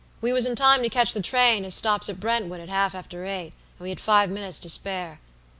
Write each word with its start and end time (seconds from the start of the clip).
We 0.19 0.33
was 0.33 0.47
in 0.47 0.55
time 0.55 0.81
to 0.81 0.89
catch 0.89 1.13
the 1.13 1.21
train 1.21 1.63
as 1.63 1.75
stops 1.75 2.09
at 2.09 2.19
Brentwood 2.19 2.59
at 2.59 2.69
half 2.69 2.95
after 2.95 3.23
eight, 3.23 3.53
and 3.77 3.81
we 3.83 3.89
had 3.89 3.99
five 3.99 4.31
minutes 4.31 4.57
to 4.61 4.67
spare. 4.67 5.19